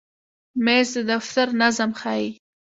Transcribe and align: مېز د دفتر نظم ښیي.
مېز 0.63 0.89
د 0.95 0.97
دفتر 1.11 1.47
نظم 1.61 1.91
ښیي. 2.01 2.27